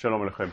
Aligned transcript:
Shalom 0.00 0.26
Aleichem. 0.26 0.50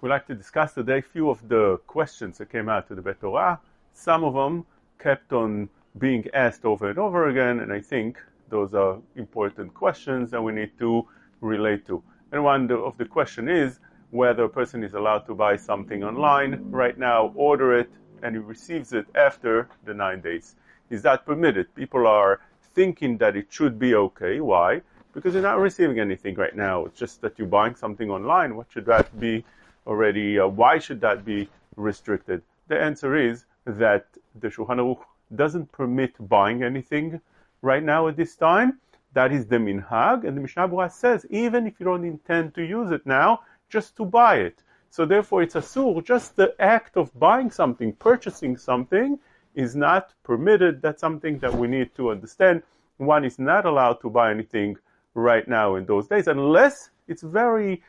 We'd 0.00 0.10
like 0.10 0.24
to 0.28 0.36
discuss 0.36 0.72
today 0.72 0.98
a 0.98 1.02
few 1.02 1.28
of 1.28 1.48
the 1.48 1.78
questions 1.78 2.38
that 2.38 2.48
came 2.48 2.68
out 2.68 2.86
to 2.86 2.94
the 2.94 3.02
Bet 3.02 3.20
Horaha. 3.20 3.58
Some 3.92 4.22
of 4.22 4.34
them 4.34 4.64
kept 5.00 5.32
on 5.32 5.68
being 5.98 6.24
asked 6.32 6.64
over 6.64 6.90
and 6.90 6.98
over 7.00 7.28
again, 7.28 7.58
and 7.58 7.72
I 7.72 7.80
think 7.80 8.22
those 8.50 8.72
are 8.72 8.98
important 9.16 9.74
questions 9.74 10.30
that 10.30 10.40
we 10.40 10.52
need 10.52 10.78
to 10.78 11.08
relate 11.40 11.84
to. 11.88 12.04
And 12.30 12.44
one 12.44 12.70
of 12.70 12.96
the 12.96 13.04
question 13.04 13.48
is 13.48 13.80
whether 14.12 14.44
a 14.44 14.48
person 14.48 14.84
is 14.84 14.94
allowed 14.94 15.26
to 15.26 15.34
buy 15.34 15.56
something 15.56 16.04
online 16.04 16.60
right 16.70 16.96
now, 16.96 17.32
order 17.34 17.76
it, 17.76 17.90
and 18.22 18.36
he 18.36 18.38
receives 18.40 18.92
it 18.92 19.06
after 19.16 19.68
the 19.86 19.92
nine 19.92 20.20
days. 20.20 20.54
Is 20.88 21.02
that 21.02 21.26
permitted? 21.26 21.74
People 21.74 22.06
are 22.06 22.42
thinking 22.76 23.18
that 23.18 23.34
it 23.34 23.48
should 23.50 23.76
be 23.76 23.96
okay. 23.96 24.38
Why? 24.38 24.82
Because 25.14 25.34
you're 25.34 25.42
not 25.42 25.60
receiving 25.60 26.00
anything 26.00 26.34
right 26.34 26.56
now. 26.56 26.86
It's 26.86 26.98
just 26.98 27.20
that 27.22 27.38
you're 27.38 27.46
buying 27.46 27.76
something 27.76 28.10
online. 28.10 28.56
What 28.56 28.66
should 28.70 28.86
that 28.86 29.18
be 29.18 29.44
already? 29.86 30.38
Uh, 30.40 30.48
why 30.48 30.78
should 30.78 31.00
that 31.02 31.24
be 31.24 31.48
restricted? 31.76 32.42
The 32.66 32.80
answer 32.80 33.16
is 33.16 33.44
that 33.64 34.06
the 34.40 34.48
Shulchan 34.48 34.78
Aruch 34.78 35.04
doesn't 35.36 35.70
permit 35.70 36.14
buying 36.28 36.64
anything 36.64 37.20
right 37.62 37.82
now 37.82 38.08
at 38.08 38.16
this 38.16 38.34
time. 38.34 38.80
That 39.12 39.30
is 39.30 39.46
the 39.46 39.56
minhag, 39.56 40.26
and 40.26 40.36
the 40.36 40.40
Mishnah 40.40 40.68
Berurah 40.68 40.90
says 40.90 41.24
even 41.30 41.68
if 41.68 41.78
you 41.78 41.86
don't 41.86 42.04
intend 42.04 42.54
to 42.56 42.62
use 42.62 42.90
it 42.90 43.06
now, 43.06 43.42
just 43.68 43.96
to 43.96 44.04
buy 44.04 44.38
it. 44.38 44.62
So 44.90 45.06
therefore, 45.06 45.42
it's 45.42 45.54
a 45.54 45.60
asur. 45.60 46.04
Just 46.04 46.34
the 46.34 46.54
act 46.58 46.96
of 46.96 47.16
buying 47.18 47.50
something, 47.50 47.92
purchasing 47.92 48.56
something, 48.56 49.18
is 49.54 49.76
not 49.76 50.12
permitted. 50.24 50.82
That's 50.82 51.00
something 51.00 51.38
that 51.38 51.54
we 51.54 51.68
need 51.68 51.94
to 51.94 52.10
understand. 52.10 52.64
One 52.96 53.24
is 53.24 53.38
not 53.38 53.64
allowed 53.64 54.00
to 54.02 54.10
buy 54.10 54.32
anything 54.32 54.76
right 55.14 55.46
now 55.46 55.76
in 55.76 55.86
those 55.86 56.06
days, 56.08 56.26
unless 56.26 56.90
it's 57.08 57.22
very, 57.22 57.82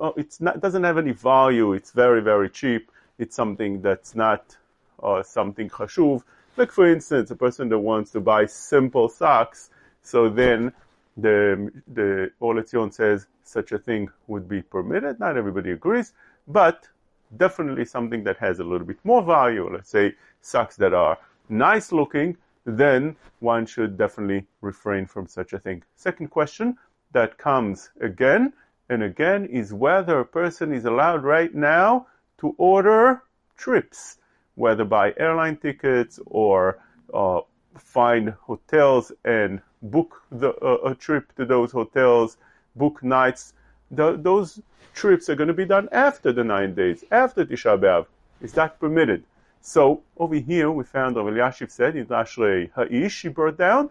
uh, 0.00 0.12
it's 0.16 0.40
not 0.40 0.60
doesn't 0.60 0.84
have 0.84 0.98
any 0.98 1.12
value. 1.12 1.72
It's 1.72 1.92
very 1.92 2.20
very 2.20 2.50
cheap. 2.50 2.90
It's 3.18 3.36
something 3.36 3.80
that's 3.80 4.14
not 4.14 4.56
uh, 5.02 5.22
something 5.22 5.68
chashuv. 5.68 6.22
Like 6.56 6.70
for 6.70 6.86
instance, 6.86 7.30
a 7.30 7.36
person 7.36 7.68
that 7.70 7.78
wants 7.78 8.10
to 8.12 8.20
buy 8.20 8.46
simple 8.46 9.08
socks, 9.08 9.70
so 10.02 10.28
then 10.28 10.72
the 11.16 11.70
the 11.94 12.30
Or 12.40 12.54
LeTzion 12.54 12.92
says 12.92 13.26
such 13.44 13.72
a 13.72 13.78
thing 13.78 14.10
would 14.26 14.48
be 14.48 14.62
permitted. 14.62 15.20
Not 15.20 15.36
everybody 15.36 15.70
agrees, 15.70 16.12
but 16.48 16.88
definitely 17.36 17.84
something 17.84 18.24
that 18.24 18.36
has 18.38 18.58
a 18.58 18.64
little 18.64 18.86
bit 18.86 18.98
more 19.04 19.22
value. 19.22 19.68
Let's 19.72 19.90
say 19.90 20.14
socks 20.40 20.76
that 20.76 20.94
are 20.94 21.18
nice 21.48 21.92
looking 21.92 22.36
then 22.64 23.16
one 23.40 23.66
should 23.66 23.96
definitely 23.96 24.46
refrain 24.60 25.06
from 25.06 25.26
such 25.26 25.52
a 25.52 25.58
thing. 25.58 25.82
Second 25.96 26.28
question 26.28 26.76
that 27.12 27.38
comes 27.38 27.90
again 28.00 28.52
and 28.88 29.02
again 29.02 29.46
is 29.46 29.72
whether 29.72 30.20
a 30.20 30.24
person 30.24 30.72
is 30.72 30.84
allowed 30.84 31.22
right 31.24 31.54
now 31.54 32.06
to 32.38 32.54
order 32.58 33.22
trips, 33.56 34.18
whether 34.56 34.84
buy 34.84 35.14
airline 35.16 35.56
tickets 35.56 36.18
or 36.26 36.78
uh, 37.12 37.40
find 37.76 38.30
hotels 38.42 39.12
and 39.24 39.60
book 39.82 40.22
the, 40.30 40.50
uh, 40.56 40.90
a 40.90 40.94
trip 40.94 41.34
to 41.36 41.44
those 41.44 41.72
hotels, 41.72 42.36
book 42.76 43.02
nights. 43.02 43.52
The, 43.90 44.16
those 44.16 44.60
trips 44.94 45.28
are 45.28 45.34
going 45.34 45.48
to 45.48 45.54
be 45.54 45.64
done 45.64 45.88
after 45.92 46.32
the 46.32 46.44
nine 46.44 46.74
days, 46.74 47.04
after 47.10 47.44
Tisha 47.44 47.78
B'Av. 47.78 48.06
Is 48.40 48.52
that 48.54 48.80
permitted? 48.80 49.24
So 49.66 50.02
over 50.18 50.34
here 50.34 50.70
we 50.70 50.84
found 50.84 51.16
Rav 51.16 51.24
Elyashiv 51.24 51.70
said 51.70 51.96
in 51.96 52.04
Ashrei 52.08 52.70
Ha'ish, 52.76 53.22
he 53.22 53.28
brought 53.28 53.56
down 53.56 53.88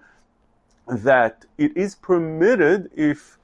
that 0.87 1.45
it 1.57 1.75
is 1.75 1.95
permitted 1.95 2.91
if 2.95 3.39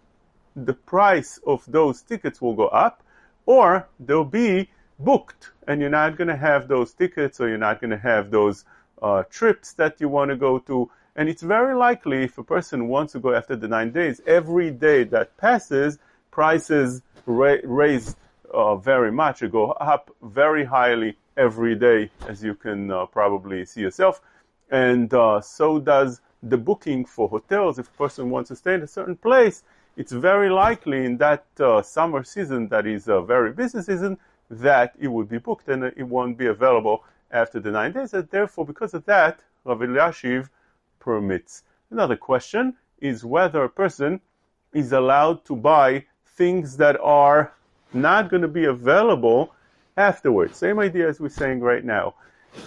the 0.56 0.76
price 0.76 1.40
of 1.48 1.64
those 1.68 2.04
tickets 2.04 2.40
will 2.40 2.54
go 2.54 2.68
up 2.68 3.02
or 3.48 3.88
they'll 4.00 4.24
be 4.24 4.70
booked 5.00 5.54
and 5.68 5.82
you're 5.82 5.90
not 5.90 6.18
going 6.18 6.28
to 6.28 6.38
have 6.38 6.68
those 6.68 6.94
tickets 6.94 7.42
or 7.42 7.50
you're 7.50 7.58
not 7.58 7.82
going 7.82 7.90
to 7.90 7.98
have 7.98 8.30
those 8.30 8.64
uh, 9.02 9.24
trips 9.32 9.74
that 9.74 10.00
you 10.00 10.08
want 10.08 10.30
to 10.30 10.38
go 10.38 10.60
to. 10.60 10.88
And 11.16 11.30
it's 11.30 11.42
very 11.42 11.76
likely 11.76 12.26
if 12.26 12.38
a 12.38 12.44
person 12.44 12.88
wants 12.88 13.14
to 13.14 13.20
go 13.20 13.34
after 13.34 13.56
the 13.56 13.68
nine 13.68 13.92
days, 13.92 14.22
every 14.28 14.70
day 14.70 15.04
that 15.06 15.36
passes, 15.38 15.98
prices 16.30 17.02
ra- 17.26 17.64
raise 17.64 18.16
uh, 18.54 18.76
very 18.76 19.12
much, 19.12 19.42
or 19.42 19.48
go 19.48 19.72
up 19.72 20.12
very 20.22 20.64
highly 20.64 21.18
every 21.40 21.74
day, 21.74 22.12
as 22.28 22.44
you 22.44 22.54
can 22.54 22.92
uh, 22.92 23.06
probably 23.06 23.64
see 23.66 23.80
yourself. 23.80 24.22
And 24.70 25.12
uh, 25.14 25.40
so 25.40 25.80
does 25.80 26.22
the 26.44 26.58
booking 26.58 27.06
for 27.06 27.30
hotels. 27.30 27.80
If 27.80 27.88
a 27.88 27.98
person 27.98 28.30
wants 28.30 28.50
to 28.50 28.56
stay 28.58 28.74
in 28.74 28.84
a 28.84 28.88
certain 28.88 29.16
place, 29.16 29.64
it's 29.96 30.12
very 30.12 30.50
likely 30.50 31.06
in 31.06 31.18
that 31.18 31.46
uh, 31.60 31.82
summer 31.82 32.24
season, 32.24 32.68
that 32.70 32.86
is 32.86 33.08
a 33.08 33.22
very 33.22 33.52
busy 33.54 33.82
season, 33.82 34.18
that 34.50 34.94
it 35.00 35.08
will 35.08 35.26
be 35.26 35.38
booked 35.38 35.70
and 35.70 35.86
it 35.86 36.04
won't 36.04 36.38
be 36.38 36.48
available 36.48 37.04
after 37.32 37.60
the 37.60 37.72
nine 37.72 37.94
days. 37.94 38.14
And 38.14 38.30
therefore, 38.30 38.66
because 38.66 38.94
of 38.94 39.06
that, 39.06 39.40
Rav 39.64 39.80
Elyashiv 39.80 40.50
permits. 41.00 41.64
Another 41.90 42.18
question 42.18 42.76
is 43.00 43.24
whether 43.24 43.64
a 43.64 43.70
person 43.70 44.20
is 44.74 44.92
allowed 44.92 45.46
to 45.46 45.56
buy 45.56 46.06
things 46.26 46.78
that 46.78 47.00
are 47.02 47.54
not 47.94 48.30
going 48.30 48.42
to 48.42 48.48
be 48.48 48.66
available 48.66 49.54
afterwards. 49.98 50.58
Same 50.58 50.80
idea 50.80 51.08
as 51.08 51.20
we're 51.20 51.30
saying 51.30 51.60
right 51.60 51.84
now. 51.84 52.16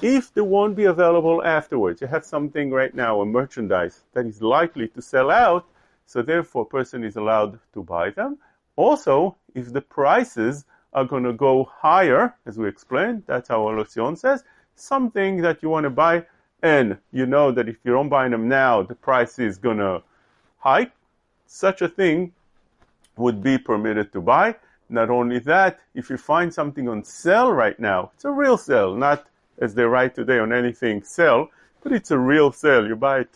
If 0.00 0.32
they 0.32 0.40
won't 0.40 0.76
be 0.76 0.84
available 0.84 1.42
afterwards, 1.42 2.00
you 2.00 2.06
have 2.06 2.24
something 2.24 2.70
right 2.70 2.94
now, 2.94 3.20
a 3.20 3.26
merchandise 3.26 4.02
that 4.12 4.26
is 4.26 4.40
likely 4.40 4.88
to 4.88 5.02
sell 5.02 5.30
out, 5.30 5.66
so 6.06 6.22
therefore 6.22 6.62
a 6.62 6.66
person 6.66 7.02
is 7.04 7.16
allowed 7.16 7.58
to 7.74 7.82
buy 7.82 8.10
them. 8.10 8.38
Also, 8.76 9.36
if 9.54 9.72
the 9.72 9.80
prices 9.80 10.64
are 10.92 11.04
going 11.04 11.24
to 11.24 11.32
go 11.32 11.64
higher, 11.64 12.34
as 12.46 12.58
we 12.58 12.68
explained, 12.68 13.24
that's 13.26 13.48
how 13.48 13.60
LeTzion 13.60 14.16
says, 14.16 14.44
something 14.76 15.42
that 15.42 15.62
you 15.62 15.68
want 15.68 15.84
to 15.84 15.90
buy, 15.90 16.24
and 16.62 16.96
you 17.10 17.26
know 17.26 17.50
that 17.50 17.68
if 17.68 17.76
you 17.84 17.92
don't 17.92 18.08
buy 18.08 18.28
them 18.28 18.48
now, 18.48 18.82
the 18.82 18.94
price 18.94 19.38
is 19.38 19.58
going 19.58 19.78
to 19.78 20.02
hike, 20.58 20.92
such 21.46 21.82
a 21.82 21.88
thing 21.88 22.32
would 23.16 23.42
be 23.42 23.58
permitted 23.58 24.12
to 24.12 24.20
buy. 24.20 24.54
Not 24.92 25.08
only 25.08 25.38
that, 25.38 25.80
if 25.94 26.10
you 26.10 26.18
find 26.18 26.52
something 26.52 26.86
on 26.86 27.02
sale 27.02 27.50
right 27.50 27.80
now, 27.80 28.10
it's 28.14 28.26
a 28.26 28.30
real 28.30 28.58
sale, 28.58 28.94
not 28.94 29.26
as 29.58 29.74
they 29.74 29.84
write 29.84 30.14
today 30.14 30.38
on 30.38 30.52
anything 30.52 31.02
sell, 31.02 31.48
but 31.82 31.92
it's 31.92 32.10
a 32.10 32.18
real 32.18 32.52
sale. 32.52 32.86
You 32.86 32.94
buy 32.94 33.20
it 33.20 33.30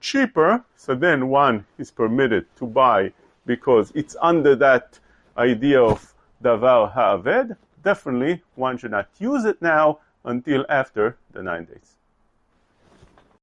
cheaper, 0.00 0.64
so 0.76 0.94
then 0.94 1.28
one 1.28 1.66
is 1.78 1.90
permitted 1.90 2.46
to 2.56 2.64
buy 2.64 3.12
because 3.44 3.90
it's 3.96 4.14
under 4.22 4.54
that 4.56 5.00
idea 5.36 5.82
of 5.82 6.14
davar 6.44 6.92
ha'aved. 6.92 7.56
Definitely, 7.82 8.42
one 8.54 8.78
should 8.78 8.92
not 8.92 9.08
use 9.18 9.44
it 9.44 9.60
now 9.60 9.98
until 10.24 10.64
after 10.68 11.16
the 11.32 11.42
nine 11.42 11.64
days. 11.64 11.96